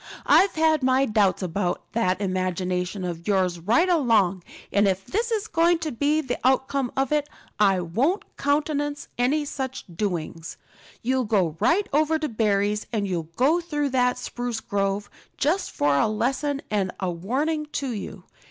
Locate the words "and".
4.73-4.87, 12.91-13.07, 16.71-16.91